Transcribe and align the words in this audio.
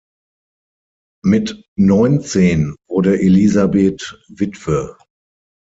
Mit 1.23 1.61
neunzehn 1.75 2.75
wurde 2.89 3.19
Elisabeth 3.21 4.19
Witwe. 4.29 4.97